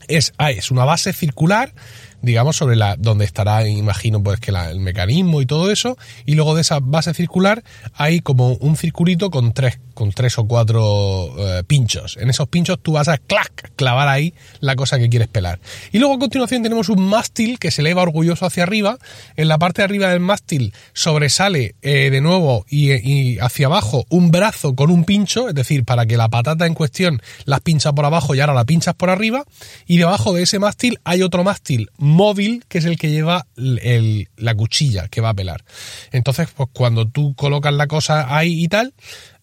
Es, 0.08 0.34
ah, 0.38 0.52
es 0.52 0.72
una 0.72 0.84
base 0.84 1.14
circular 1.14 1.74
digamos, 2.22 2.58
sobre 2.58 2.76
la, 2.76 2.96
donde 2.98 3.26
estará, 3.26 3.68
imagino, 3.68 4.22
pues 4.22 4.40
que 4.40 4.52
el 4.52 4.80
mecanismo 4.80 5.42
y 5.42 5.46
todo 5.46 5.72
eso, 5.72 5.98
y 6.26 6.36
luego 6.36 6.56
de 6.56 6.62
esa 6.62 6.80
base 6.80 7.14
circular 7.14 7.64
hay 7.94 8.22
como 8.22 8.54
un 8.54 8.76
circulito 8.76 9.32
con 9.32 9.54
tres 9.54 9.80
con 9.94 10.12
tres 10.12 10.38
o 10.38 10.46
cuatro 10.46 11.34
eh, 11.38 11.64
pinchos. 11.66 12.18
En 12.18 12.30
esos 12.30 12.48
pinchos 12.48 12.80
tú 12.82 12.94
vas 12.94 13.08
a 13.08 13.18
clac, 13.18 13.72
clavar 13.76 14.08
ahí 14.08 14.34
la 14.60 14.76
cosa 14.76 15.00
que 15.00 15.10
quieres 15.10 15.28
pelar. 15.28 15.60
Y 15.92 16.00
luego 16.00 16.16
a 16.16 16.20
continuación 16.20 16.64
tenemos 16.64 16.90
un 16.90 17.02
mástil 17.08 17.60
que 17.60 17.72
se 17.72 17.82
eleva 17.82 18.02
orgulloso 18.02 18.46
hacia 18.46 18.64
arriba. 18.64 18.98
En 19.36 19.48
la 19.48 19.58
parte 19.58 19.82
de 19.82 19.86
arriba 19.86 20.10
del 20.10 20.20
mástil 20.20 20.74
sobresale 20.94 21.76
eh, 21.82 22.10
de 22.10 22.22
nuevo 22.22 22.66
y, 22.70 23.38
hacia 23.40 23.68
abajo 23.68 24.06
un 24.10 24.32
brazo 24.32 24.76
con 24.76 24.92
un 24.92 25.06
pincho, 25.06 25.50
es 25.50 25.56
decir, 25.56 25.84
para 25.86 26.06
que 26.06 26.18
la 26.18 26.30
patata 26.30 26.66
en 26.66 26.74
cuestión 26.74 27.22
las 27.46 27.62
pincha 27.62 27.94
por 27.94 28.06
abajo 28.06 28.36
y 28.36 28.40
ahora 28.40 28.54
la 28.54 28.66
pinchas 28.66 28.96
por 28.96 29.10
arriba. 29.10 29.44
Y 29.86 29.98
debajo 29.98 30.34
de 30.34 30.44
ese 30.44 30.60
mástil 30.60 31.00
hay 31.04 31.22
otro 31.22 31.44
mástil 31.44 31.90
móvil 31.98 32.64
que 32.68 32.80
es 32.80 32.86
el 32.86 32.98
que 32.98 33.10
lleva 33.10 33.46
la 33.56 34.56
cuchilla 34.56 35.08
que 35.08 35.22
va 35.22 35.30
a 35.30 35.34
pelar. 35.34 35.64
Entonces, 36.12 36.50
pues 36.56 36.70
cuando 36.74 37.08
tú 37.08 37.34
colocas 37.36 37.74
la 37.74 37.88
cosa 37.88 38.36
ahí 38.36 38.64
y 38.64 38.68
tal, 38.68 38.94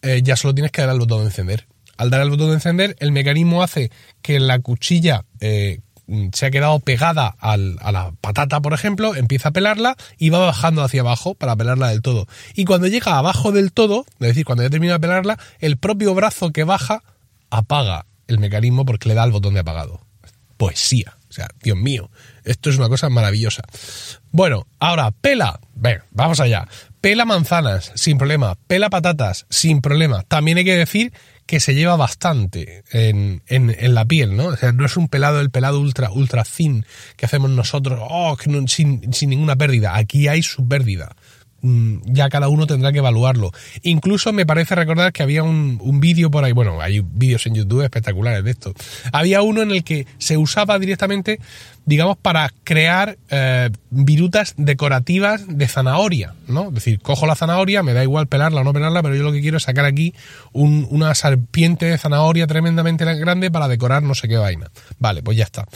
eh, 0.02 0.20
ya 0.22 0.36
solo 0.36 0.54
tienes 0.54 0.72
que 0.72 0.80
dar 0.80 0.90
al 0.90 0.98
botón 0.98 1.20
de 1.20 1.26
encender. 1.26 1.66
Al 1.96 2.10
dar 2.10 2.20
al 2.20 2.30
botón 2.30 2.48
de 2.48 2.54
encender, 2.54 2.96
el 3.00 3.12
mecanismo 3.12 3.62
hace 3.62 3.90
que 4.22 4.38
la 4.38 4.60
cuchilla 4.60 5.24
eh, 5.40 5.80
se 6.32 6.46
ha 6.46 6.50
quedado 6.50 6.78
pegada 6.80 7.36
a 7.38 7.56
la 7.56 8.12
patata, 8.20 8.60
por 8.60 8.72
ejemplo, 8.72 9.14
empieza 9.14 9.50
a 9.50 9.52
pelarla 9.52 9.96
y 10.16 10.30
va 10.30 10.38
bajando 10.38 10.82
hacia 10.82 11.02
abajo 11.02 11.34
para 11.34 11.54
pelarla 11.54 11.88
del 11.88 12.00
todo. 12.00 12.26
Y 12.54 12.64
cuando 12.64 12.86
llega 12.86 13.18
abajo 13.18 13.52
del 13.52 13.72
todo, 13.72 14.06
es 14.20 14.28
decir, 14.28 14.44
cuando 14.44 14.62
ya 14.62 14.70
termina 14.70 14.94
de 14.94 15.00
pelarla, 15.00 15.38
el 15.58 15.76
propio 15.76 16.14
brazo 16.14 16.50
que 16.50 16.64
baja 16.64 17.02
apaga 17.50 18.06
el 18.26 18.38
mecanismo 18.38 18.84
porque 18.84 19.08
le 19.08 19.14
da 19.14 19.24
el 19.24 19.32
botón 19.32 19.54
de 19.54 19.60
apagado. 19.60 20.00
Poesía. 20.56 21.17
O 21.28 21.32
sea, 21.32 21.48
Dios 21.62 21.76
mío, 21.76 22.10
esto 22.44 22.70
es 22.70 22.78
una 22.78 22.88
cosa 22.88 23.08
maravillosa. 23.10 23.62
Bueno, 24.30 24.66
ahora, 24.78 25.10
pela. 25.10 25.60
Ven, 25.74 26.02
vamos 26.10 26.40
allá. 26.40 26.66
Pela 27.00 27.24
manzanas, 27.24 27.92
sin 27.94 28.18
problema. 28.18 28.56
Pela 28.66 28.90
patatas, 28.90 29.46
sin 29.50 29.80
problema. 29.80 30.22
También 30.22 30.58
hay 30.58 30.64
que 30.64 30.76
decir 30.76 31.12
que 31.46 31.60
se 31.60 31.74
lleva 31.74 31.96
bastante 31.96 32.84
en, 32.92 33.42
en, 33.46 33.94
la 33.94 34.04
piel, 34.04 34.36
¿no? 34.36 34.48
O 34.48 34.56
sea, 34.56 34.72
no 34.72 34.84
es 34.84 34.98
un 34.98 35.08
pelado, 35.08 35.40
el 35.40 35.50
pelado 35.50 35.80
ultra, 35.80 36.10
ultra 36.10 36.44
thin 36.44 36.84
que 37.16 37.24
hacemos 37.24 37.50
nosotros, 37.50 38.00
oh, 38.02 38.36
sin, 38.66 39.12
sin 39.14 39.30
ninguna 39.30 39.56
pérdida. 39.56 39.96
Aquí 39.96 40.28
hay 40.28 40.42
su 40.42 40.68
pérdida. 40.68 41.16
Mm, 41.60 41.98
ya 42.04 42.28
cada 42.28 42.48
uno 42.48 42.66
tendrá 42.66 42.92
que 42.92 42.98
evaluarlo. 42.98 43.50
Incluso 43.82 44.32
me 44.32 44.46
parece 44.46 44.74
recordar 44.74 45.12
que 45.12 45.22
había 45.22 45.42
un, 45.42 45.78
un 45.82 46.00
vídeo 46.00 46.30
por 46.30 46.44
ahí, 46.44 46.52
bueno, 46.52 46.80
hay 46.80 47.00
vídeos 47.00 47.46
en 47.46 47.54
YouTube 47.54 47.82
espectaculares 47.82 48.44
de 48.44 48.50
esto. 48.50 48.74
Había 49.12 49.42
uno 49.42 49.62
en 49.62 49.72
el 49.72 49.82
que 49.82 50.06
se 50.18 50.36
usaba 50.36 50.78
directamente 50.78 51.40
digamos, 51.88 52.18
para 52.18 52.52
crear 52.64 53.16
eh, 53.30 53.70
virutas 53.90 54.54
decorativas 54.56 55.44
de 55.48 55.68
zanahoria, 55.68 56.34
¿no? 56.46 56.68
Es 56.68 56.74
decir, 56.74 57.00
cojo 57.00 57.26
la 57.26 57.34
zanahoria, 57.34 57.82
me 57.82 57.94
da 57.94 58.02
igual 58.02 58.26
pelarla 58.26 58.60
o 58.60 58.64
no 58.64 58.72
pelarla, 58.72 59.02
pero 59.02 59.14
yo 59.14 59.22
lo 59.22 59.32
que 59.32 59.40
quiero 59.40 59.56
es 59.56 59.62
sacar 59.62 59.84
aquí 59.84 60.14
una 60.52 61.14
serpiente 61.14 61.86
de 61.86 61.98
zanahoria 61.98 62.46
tremendamente 62.46 63.04
grande 63.04 63.50
para 63.50 63.68
decorar 63.68 64.02
no 64.02 64.14
sé 64.14 64.28
qué 64.28 64.36
vaina. 64.36 64.70
Vale, 64.98 65.22
pues 65.22 65.36
ya 65.36 65.44
está. 65.44 65.66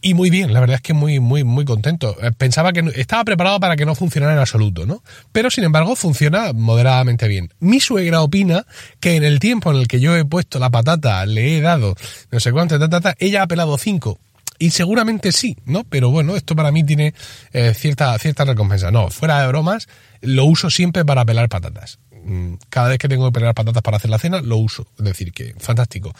Y 0.00 0.14
muy 0.14 0.30
bien, 0.30 0.52
la 0.52 0.60
verdad 0.60 0.76
es 0.76 0.82
que 0.82 0.94
muy, 0.94 1.20
muy, 1.20 1.44
muy 1.44 1.64
contento. 1.64 2.16
Eh, 2.22 2.32
pensaba 2.36 2.72
que 2.72 2.80
estaba 2.96 3.24
preparado 3.24 3.60
para 3.60 3.76
que 3.76 3.84
no 3.84 3.94
funcionara 3.94 4.32
en 4.32 4.38
absoluto, 4.38 4.86
¿no? 4.86 5.02
Pero 5.32 5.50
sin 5.50 5.64
embargo 5.64 5.96
funciona 5.96 6.52
moderadamente 6.52 7.28
bien. 7.28 7.52
Mi 7.60 7.80
suegra 7.80 8.22
opina 8.22 8.66
que 9.00 9.16
en 9.16 9.24
el 9.24 9.40
tiempo 9.40 9.70
en 9.70 9.78
el 9.78 9.88
que 9.88 10.00
yo 10.00 10.16
he 10.16 10.24
puesto 10.24 10.58
la 10.58 10.70
patata, 10.70 11.24
le 11.26 11.56
he 11.56 11.60
dado 11.60 11.94
no 12.30 12.40
sé 12.40 12.52
cuánto, 12.52 12.78
ta, 12.88 13.14
ella 13.18 13.42
ha 13.42 13.46
pelado 13.46 13.76
cinco 13.78 14.18
y 14.60 14.70
seguramente 14.70 15.32
sí, 15.32 15.56
¿no? 15.64 15.84
Pero 15.84 16.10
bueno, 16.10 16.36
esto 16.36 16.54
para 16.54 16.70
mí 16.70 16.84
tiene 16.84 17.14
eh, 17.52 17.72
cierta, 17.74 18.16
cierta 18.18 18.44
recompensa. 18.44 18.90
No, 18.90 19.10
fuera 19.10 19.40
de 19.40 19.48
bromas, 19.48 19.88
lo 20.20 20.44
uso 20.44 20.68
siempre 20.68 21.04
para 21.04 21.24
pelar 21.24 21.48
patatas. 21.48 21.98
Mm, 22.22 22.54
cada 22.68 22.90
vez 22.90 22.98
que 22.98 23.08
tengo 23.08 23.26
que 23.26 23.32
pelar 23.32 23.54
patatas 23.54 23.82
para 23.82 23.96
hacer 23.96 24.10
la 24.10 24.18
cena, 24.18 24.42
lo 24.42 24.58
uso. 24.58 24.86
Es 24.98 25.04
decir, 25.04 25.32
que 25.32 25.54
fantástico. 25.58 26.14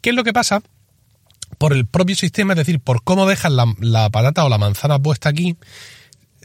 ¿Qué 0.00 0.10
es 0.10 0.16
lo 0.16 0.24
que 0.24 0.32
pasa? 0.32 0.60
por 1.58 1.74
el 1.74 1.86
propio 1.86 2.16
sistema, 2.16 2.54
es 2.54 2.56
decir, 2.56 2.80
por 2.80 3.04
cómo 3.04 3.26
dejas 3.26 3.52
la, 3.52 3.66
la 3.78 4.08
patata 4.08 4.42
o 4.46 4.48
la 4.48 4.56
manzana 4.56 4.98
puesta 4.98 5.28
aquí, 5.28 5.56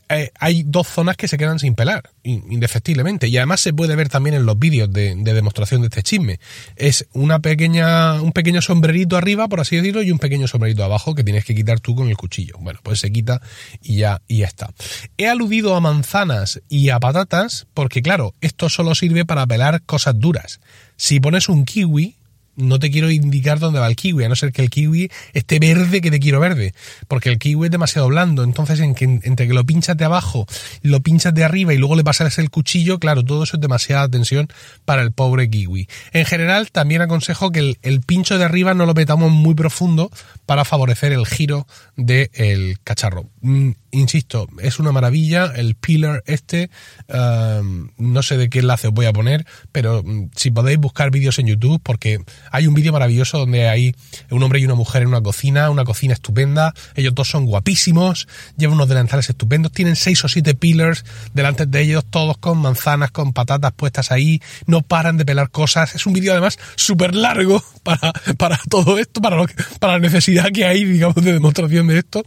eh, 0.09 0.31
hay 0.39 0.63
dos 0.63 0.87
zonas 0.87 1.17
que 1.17 1.27
se 1.27 1.37
quedan 1.37 1.59
sin 1.59 1.75
pelar, 1.75 2.11
indefectiblemente. 2.23 3.27
Y 3.27 3.37
además 3.37 3.61
se 3.61 3.73
puede 3.73 3.95
ver 3.95 4.09
también 4.09 4.35
en 4.35 4.45
los 4.45 4.57
vídeos 4.57 4.91
de, 4.91 5.15
demostración 5.15 5.81
de 5.81 5.87
este 5.87 6.03
chisme. 6.03 6.39
Es 6.75 7.07
una 7.13 7.39
pequeña, 7.39 8.21
un 8.21 8.31
pequeño 8.31 8.61
sombrerito 8.61 9.17
arriba, 9.17 9.47
por 9.47 9.59
así 9.59 9.75
decirlo, 9.75 10.01
y 10.01 10.11
un 10.11 10.19
pequeño 10.19 10.47
sombrerito 10.47 10.83
abajo 10.83 11.15
que 11.15 11.23
tienes 11.23 11.45
que 11.45 11.55
quitar 11.55 11.79
tú 11.79 11.95
con 11.95 12.09
el 12.09 12.17
cuchillo. 12.17 12.55
Bueno, 12.59 12.79
pues 12.83 12.99
se 12.99 13.11
quita 13.11 13.41
y 13.81 13.97
ya, 13.97 14.21
y 14.27 14.39
ya 14.39 14.47
está. 14.47 14.71
He 15.17 15.27
aludido 15.27 15.75
a 15.75 15.81
manzanas 15.81 16.61
y 16.69 16.89
a 16.89 16.99
patatas 16.99 17.67
porque, 17.73 18.01
claro, 18.01 18.33
esto 18.41 18.69
solo 18.69 18.95
sirve 18.95 19.25
para 19.25 19.45
pelar 19.47 19.81
cosas 19.83 20.17
duras. 20.17 20.59
Si 20.95 21.19
pones 21.19 21.49
un 21.49 21.65
kiwi, 21.65 22.16
no 22.57 22.79
te 22.79 22.91
quiero 22.91 23.09
indicar 23.09 23.59
dónde 23.59 23.79
va 23.79 23.87
el 23.87 23.95
kiwi, 23.95 24.25
a 24.25 24.29
no 24.29 24.35
ser 24.35 24.51
que 24.51 24.61
el 24.61 24.69
kiwi 24.69 25.09
esté 25.33 25.59
verde 25.59 26.01
que 26.01 26.11
te 26.11 26.19
quiero 26.19 26.39
verde, 26.39 26.73
porque 27.07 27.29
el 27.29 27.39
kiwi 27.39 27.67
es 27.67 27.71
demasiado 27.71 28.07
blando, 28.07 28.43
entonces 28.43 28.79
en 28.79 28.95
que, 28.95 29.05
entre 29.05 29.47
que 29.47 29.53
lo 29.53 29.65
pinchas 29.65 29.95
de 29.95 30.05
abajo, 30.05 30.45
lo 30.81 31.01
pinchas 31.01 31.33
de 31.33 31.43
arriba 31.43 31.73
y 31.73 31.77
luego 31.77 31.95
le 31.95 32.03
pasas 32.03 32.37
el 32.39 32.49
cuchillo, 32.49 32.99
claro, 32.99 33.23
todo 33.23 33.43
eso 33.43 33.57
es 33.57 33.61
demasiada 33.61 34.09
tensión 34.09 34.47
para 34.85 35.01
el 35.01 35.11
pobre 35.11 35.49
kiwi. 35.49 35.87
En 36.11 36.25
general, 36.25 36.71
también 36.71 37.01
aconsejo 37.01 37.51
que 37.51 37.77
el, 37.81 38.01
pincho 38.01 38.37
de 38.37 38.45
arriba 38.45 38.73
no 38.73 38.85
lo 38.85 38.93
metamos 38.93 39.31
muy 39.31 39.53
profundo 39.53 40.09
para 40.45 40.65
favorecer 40.65 41.11
el 41.11 41.25
giro 41.25 41.67
del 41.95 42.79
cacharro. 42.83 43.29
Mm, 43.41 43.71
insisto, 43.91 44.47
es 44.61 44.79
una 44.79 44.91
maravilla 44.91 45.51
el 45.55 45.75
pillar 45.75 46.23
este, 46.25 46.69
um, 47.07 47.89
no 47.97 48.21
sé 48.21 48.37
de 48.37 48.49
qué 48.49 48.59
enlace 48.59 48.87
os 48.87 48.93
voy 48.93 49.05
a 49.05 49.13
poner, 49.13 49.45
pero 49.71 50.03
mm, 50.03 50.29
si 50.35 50.51
podéis 50.51 50.79
buscar 50.79 51.11
vídeos 51.11 51.39
en 51.39 51.47
YouTube, 51.47 51.81
porque 51.83 52.19
hay 52.51 52.67
un 52.67 52.73
vídeo 52.73 52.93
maravilloso 52.93 53.39
donde 53.39 53.67
hay 53.67 53.95
un 54.29 54.43
hombre 54.43 54.59
y 54.59 54.65
una 54.65 54.75
mujer 54.75 55.01
en 55.01 55.09
una 55.09 55.21
cocina, 55.21 55.69
una 55.69 55.83
cocina 55.83 56.13
estupenda, 56.13 56.73
ellos 56.95 57.13
dos 57.15 57.29
son 57.29 57.45
guapísimos, 57.45 58.27
llevan 58.57 58.75
unos 58.75 58.89
delantales 58.89 59.29
estupendos, 59.29 59.71
tienen 59.71 59.95
seis 59.95 60.23
o 60.23 60.27
siete 60.27 60.55
pillars 60.55 61.05
delante 61.33 61.65
de 61.65 61.81
ellos, 61.81 62.05
todos 62.09 62.37
con 62.37 62.57
manzanas, 62.59 63.11
con 63.11 63.33
patatas 63.33 63.73
puestas 63.73 64.11
ahí, 64.11 64.41
no 64.65 64.81
paran 64.81 65.17
de 65.17 65.25
pelar 65.25 65.49
cosas, 65.49 65.95
es 65.95 66.05
un 66.05 66.13
vídeo 66.13 66.31
además 66.31 66.57
súper 66.75 67.15
largo 67.15 67.63
para, 67.83 68.11
para 68.37 68.59
todo 68.69 68.97
esto, 68.97 69.21
para, 69.21 69.43
para 69.79 69.93
la 69.93 69.99
necesidad 69.99 70.51
que 70.51 70.65
hay, 70.65 70.85
digamos, 70.85 71.15
de 71.23 71.33
demostración 71.33 71.87
de 71.87 71.99
esto, 71.99 72.23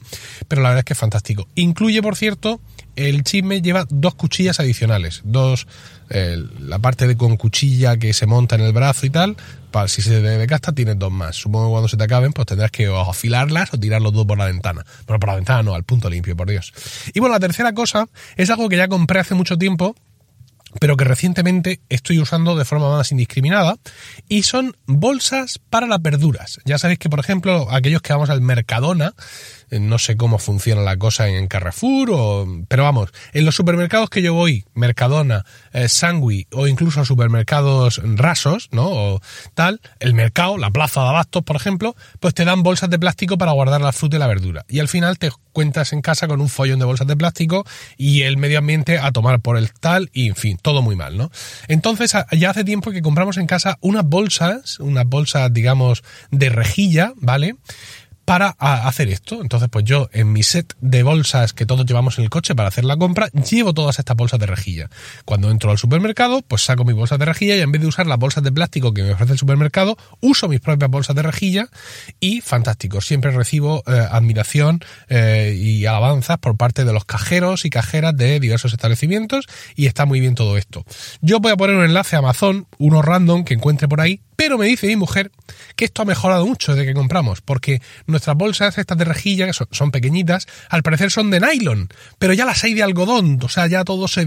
pero 0.48 0.62
la 0.62 0.70
verdad 0.70 0.80
es 0.80 0.84
que 0.84 0.92
es 0.92 0.98
fantástico. 0.98 1.48
Incluye, 1.54 2.02
por 2.02 2.16
cierto, 2.16 2.60
el 2.96 3.24
chisme 3.24 3.62
lleva 3.62 3.86
dos 3.88 4.14
cuchillas 4.14 4.60
adicionales, 4.60 5.22
dos 5.24 5.66
la 6.08 6.80
parte 6.80 7.06
de 7.06 7.16
con 7.16 7.36
cuchilla 7.36 7.96
que 7.96 8.12
se 8.12 8.26
monta 8.26 8.56
en 8.56 8.62
el 8.62 8.72
brazo 8.72 9.06
y 9.06 9.10
tal, 9.10 9.36
para 9.70 9.86
si 9.86 10.02
se 10.02 10.10
te 10.10 10.20
desgasta 10.20 10.72
tienes 10.72 10.98
dos 10.98 11.12
más. 11.12 11.36
Supongo 11.36 11.66
que 11.66 11.70
cuando 11.70 11.88
se 11.88 11.96
te 11.96 12.02
acaben, 12.02 12.32
pues 12.32 12.46
tendrás 12.46 12.72
que 12.72 12.86
afilarlas 12.88 13.72
o 13.72 13.78
tirar 13.78 14.02
los 14.02 14.12
dos 14.12 14.26
por 14.26 14.36
la 14.36 14.46
ventana. 14.46 14.84
Pero 15.06 15.20
por 15.20 15.28
la 15.28 15.36
ventana 15.36 15.62
no, 15.62 15.74
al 15.74 15.84
punto 15.84 16.10
limpio, 16.10 16.36
por 16.36 16.50
Dios. 16.50 16.72
Y 17.14 17.20
bueno, 17.20 17.36
la 17.36 17.40
tercera 17.40 17.72
cosa 17.74 18.08
es 18.36 18.50
algo 18.50 18.68
que 18.68 18.76
ya 18.76 18.88
compré 18.88 19.20
hace 19.20 19.36
mucho 19.36 19.56
tiempo, 19.56 19.94
pero 20.80 20.96
que 20.96 21.04
recientemente 21.04 21.80
estoy 21.88 22.18
usando 22.18 22.56
de 22.56 22.64
forma 22.64 22.90
más 22.90 23.10
indiscriminada, 23.12 23.76
y 24.28 24.42
son 24.42 24.76
bolsas 24.86 25.60
para 25.70 25.86
las 25.86 26.02
verduras. 26.02 26.60
Ya 26.64 26.78
sabéis 26.78 26.98
que, 26.98 27.10
por 27.10 27.20
ejemplo, 27.20 27.68
aquellos 27.70 28.02
que 28.02 28.12
vamos 28.12 28.30
al 28.30 28.40
Mercadona, 28.40 29.14
no 29.78 29.98
sé 29.98 30.16
cómo 30.16 30.38
funciona 30.38 30.82
la 30.82 30.96
cosa 30.96 31.28
en 31.28 31.46
Carrefour, 31.46 32.10
o, 32.12 32.46
pero 32.68 32.82
vamos, 32.82 33.10
en 33.32 33.44
los 33.44 33.54
supermercados 33.54 34.10
que 34.10 34.22
yo 34.22 34.34
voy, 34.34 34.64
Mercadona, 34.74 35.44
eh, 35.72 35.86
o 36.52 36.66
incluso 36.66 37.04
supermercados 37.04 38.00
rasos, 38.04 38.68
¿no? 38.72 38.88
O 38.88 39.20
tal, 39.54 39.80
el 39.98 40.14
mercado, 40.14 40.58
la 40.58 40.70
plaza 40.70 41.02
de 41.02 41.08
abastos, 41.08 41.42
por 41.44 41.56
ejemplo, 41.56 41.94
pues 42.18 42.34
te 42.34 42.44
dan 42.44 42.62
bolsas 42.62 42.90
de 42.90 42.98
plástico 42.98 43.38
para 43.38 43.52
guardar 43.52 43.80
la 43.80 43.92
fruta 43.92 44.16
y 44.16 44.18
la 44.18 44.26
verdura. 44.26 44.64
Y 44.68 44.80
al 44.80 44.88
final 44.88 45.18
te 45.18 45.30
cuentas 45.52 45.92
en 45.92 46.00
casa 46.00 46.28
con 46.28 46.40
un 46.40 46.48
follón 46.48 46.78
de 46.78 46.84
bolsas 46.84 47.06
de 47.06 47.16
plástico 47.16 47.64
y 47.96 48.22
el 48.22 48.36
medio 48.36 48.58
ambiente 48.58 48.98
a 48.98 49.12
tomar 49.12 49.40
por 49.40 49.56
el 49.56 49.72
tal 49.72 50.10
y 50.12 50.28
en 50.28 50.36
fin, 50.36 50.58
todo 50.60 50.82
muy 50.82 50.96
mal, 50.96 51.16
¿no? 51.16 51.30
Entonces, 51.68 52.12
ya 52.32 52.50
hace 52.50 52.64
tiempo 52.64 52.90
que 52.90 53.02
compramos 53.02 53.36
en 53.36 53.46
casa 53.46 53.78
unas 53.80 54.04
bolsas, 54.04 54.80
unas 54.80 55.06
bolsas, 55.06 55.52
digamos, 55.52 56.02
de 56.30 56.48
rejilla, 56.48 57.12
¿vale? 57.16 57.56
Para 58.30 58.50
hacer 58.60 59.08
esto. 59.08 59.40
Entonces, 59.42 59.68
pues 59.72 59.84
yo 59.84 60.08
en 60.12 60.32
mi 60.32 60.44
set 60.44 60.76
de 60.80 61.02
bolsas 61.02 61.52
que 61.52 61.66
todos 61.66 61.84
llevamos 61.84 62.16
en 62.16 62.22
el 62.22 62.30
coche 62.30 62.54
para 62.54 62.68
hacer 62.68 62.84
la 62.84 62.96
compra, 62.96 63.26
llevo 63.26 63.74
todas 63.74 63.98
estas 63.98 64.16
bolsas 64.16 64.38
de 64.38 64.46
rejilla. 64.46 64.88
Cuando 65.24 65.50
entro 65.50 65.72
al 65.72 65.78
supermercado, 65.78 66.40
pues 66.46 66.62
saco 66.62 66.84
mis 66.84 66.94
bolsas 66.94 67.18
de 67.18 67.24
rejilla 67.24 67.56
y 67.56 67.60
en 67.60 67.72
vez 67.72 67.82
de 67.82 67.88
usar 67.88 68.06
las 68.06 68.18
bolsas 68.18 68.44
de 68.44 68.52
plástico 68.52 68.94
que 68.94 69.02
me 69.02 69.14
ofrece 69.14 69.32
el 69.32 69.38
supermercado, 69.40 69.96
uso 70.20 70.46
mis 70.46 70.60
propias 70.60 70.88
bolsas 70.88 71.16
de 71.16 71.24
rejilla 71.24 71.70
y 72.20 72.40
fantástico. 72.40 73.00
Siempre 73.00 73.32
recibo 73.32 73.82
eh, 73.88 74.06
admiración 74.08 74.78
eh, 75.08 75.58
y 75.60 75.86
alabanzas 75.86 76.38
por 76.38 76.56
parte 76.56 76.84
de 76.84 76.92
los 76.92 77.04
cajeros 77.04 77.64
y 77.64 77.70
cajeras 77.70 78.16
de 78.16 78.38
diversos 78.38 78.72
establecimientos 78.72 79.46
y 79.74 79.86
está 79.86 80.06
muy 80.06 80.20
bien 80.20 80.36
todo 80.36 80.56
esto. 80.56 80.84
Yo 81.20 81.40
voy 81.40 81.50
a 81.50 81.56
poner 81.56 81.74
un 81.74 81.82
enlace 81.82 82.14
a 82.14 82.20
Amazon, 82.20 82.68
uno 82.78 83.02
random 83.02 83.42
que 83.42 83.54
encuentre 83.54 83.88
por 83.88 84.00
ahí, 84.00 84.20
pero 84.40 84.56
me 84.56 84.64
dice 84.64 84.86
mi 84.86 84.96
mujer 84.96 85.30
que 85.76 85.84
esto 85.84 86.00
ha 86.00 86.06
mejorado 86.06 86.46
mucho 86.46 86.74
desde 86.74 86.86
que 86.86 86.94
compramos, 86.94 87.42
porque 87.42 87.82
nuestras 88.06 88.34
bolsas, 88.38 88.78
estas 88.78 88.96
de 88.96 89.04
rejilla, 89.04 89.44
que 89.44 89.52
son, 89.52 89.90
pequeñitas, 89.90 90.46
al 90.70 90.82
parecer 90.82 91.10
son 91.10 91.30
de 91.30 91.40
nylon, 91.40 91.90
pero 92.18 92.32
ya 92.32 92.46
las 92.46 92.64
hay 92.64 92.72
de 92.72 92.82
algodón, 92.82 93.38
o 93.42 93.50
sea, 93.50 93.66
ya 93.66 93.84
todo 93.84 94.08
se 94.08 94.26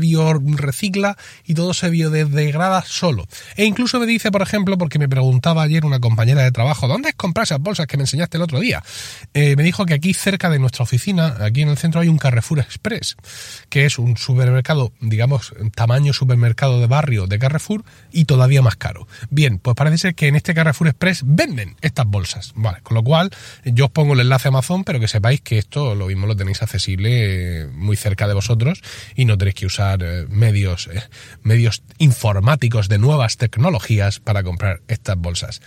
recicla 0.58 1.18
y 1.46 1.56
todo 1.56 1.74
se 1.74 1.90
biodegrada 1.90 2.84
solo. 2.86 3.26
E 3.56 3.66
incluso 3.66 4.00
me 4.00 4.06
dice, 4.06 4.32
por 4.32 4.44
ejemplo, 4.44 4.78
porque 4.78 5.00
me 5.00 5.10
preguntaba 5.10 5.64
ayer 5.64 5.84
una 5.84 6.00
compañera 6.00 6.44
de 6.44 6.52
trabajo, 6.52 6.88
¿dónde 6.88 7.10
es 7.10 7.16
comprar 7.16 7.46
esas 7.46 7.60
bolsas 7.60 7.88
que 7.88 7.98
me 7.98 8.04
enseñaste 8.04 8.38
el 8.38 8.44
otro 8.44 8.60
día? 8.60 8.84
Eh, 9.34 9.56
me 9.56 9.64
dijo 9.64 9.84
que 9.88 9.96
aquí 9.96 10.14
cerca 10.14 10.52
de 10.52 10.60
nuestra 10.60 10.84
oficina, 10.84 11.38
aquí 11.40 11.64
en 11.64 11.70
el 11.70 11.78
centro, 11.78 12.02
hay 12.02 12.08
un 12.08 12.20
Carrefour 12.20 12.60
Express, 12.60 13.16
que 13.68 13.86
es 13.86 13.98
un 13.98 14.18
supermercado, 14.18 14.94
digamos, 15.00 15.56
tamaño 15.74 16.14
supermercado 16.14 16.80
de 16.80 16.86
barrio 16.86 17.26
de 17.26 17.40
Carrefour 17.40 17.84
y 18.12 18.26
todavía 18.26 18.62
más 18.62 18.76
caro. 18.76 19.08
Bien, 19.32 19.58
pues 19.58 19.76
parece 19.76 20.03
que 20.14 20.28
en 20.28 20.36
este 20.36 20.54
Carrefour 20.54 20.90
Express 20.90 21.22
venden 21.26 21.78
estas 21.82 22.06
bolsas. 22.06 22.52
Vale, 22.56 22.80
con 22.84 22.96
lo 22.96 23.04
cual 23.04 23.30
yo 23.64 23.86
os 23.86 23.92
pongo 23.92 24.14
el 24.14 24.20
enlace 24.20 24.48
a 24.48 24.50
Amazon, 24.50 24.84
pero 24.84 25.00
que 25.00 25.08
sepáis 25.08 25.40
que 25.40 25.58
esto 25.58 25.96
lo 25.96 26.08
mismo 26.08 26.28
lo 26.28 26.36
tenéis 26.36 26.62
accesible 26.62 27.62
eh, 27.62 27.68
muy 27.68 27.96
cerca 27.96 28.28
de 28.28 28.34
vosotros 28.34 28.82
y 29.16 29.24
no 29.24 29.38
tenéis 29.38 29.56
que 29.56 29.66
usar 29.66 30.04
eh, 30.04 30.26
medios, 30.30 30.88
eh, 30.88 31.02
medios 31.42 31.84
informáticos 31.98 32.90
de 32.90 32.98
nuevas 32.98 33.38
tecnologías 33.38 34.20
para 34.20 34.44
comprar 34.44 34.82
estas 34.88 35.18
bolsas. 35.18 35.62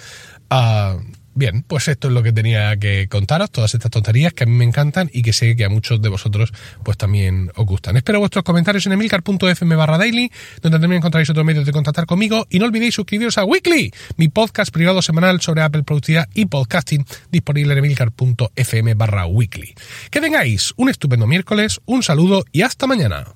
Ah, 0.50 0.98
Bien, 1.36 1.64
pues 1.68 1.86
esto 1.88 2.08
es 2.08 2.14
lo 2.14 2.22
que 2.22 2.32
tenía 2.32 2.74
que 2.78 3.08
contaros, 3.08 3.50
todas 3.50 3.74
estas 3.74 3.90
tonterías 3.90 4.32
que 4.32 4.44
a 4.44 4.46
mí 4.46 4.54
me 4.54 4.64
encantan 4.64 5.10
y 5.12 5.20
que 5.20 5.34
sé 5.34 5.54
que 5.54 5.66
a 5.66 5.68
muchos 5.68 6.00
de 6.00 6.08
vosotros 6.08 6.50
pues 6.82 6.96
también 6.96 7.52
os 7.56 7.66
gustan. 7.66 7.94
Espero 7.98 8.20
vuestros 8.20 8.42
comentarios 8.42 8.86
en 8.86 8.92
emilcar.fm 8.92 9.76
barra 9.76 9.98
daily, 9.98 10.32
donde 10.62 10.78
también 10.78 11.00
encontraréis 11.00 11.28
otros 11.28 11.44
medios 11.44 11.66
de 11.66 11.72
contactar 11.72 12.06
conmigo 12.06 12.46
y 12.48 12.58
no 12.58 12.64
olvidéis 12.64 12.94
suscribiros 12.94 13.36
a 13.36 13.44
Weekly, 13.44 13.92
mi 14.16 14.28
podcast 14.28 14.72
privado 14.72 15.02
semanal 15.02 15.42
sobre 15.42 15.60
Apple 15.60 15.82
Productividad 15.82 16.26
y 16.32 16.46
Podcasting, 16.46 17.04
disponible 17.30 17.74
en 17.74 17.78
emilcar.fm 17.80 18.94
barra 18.94 19.26
weekly. 19.26 19.74
Que 20.10 20.22
tengáis 20.22 20.72
un 20.78 20.88
estupendo 20.88 21.26
miércoles, 21.26 21.82
un 21.84 22.02
saludo 22.02 22.46
y 22.50 22.62
hasta 22.62 22.86
mañana. 22.86 23.26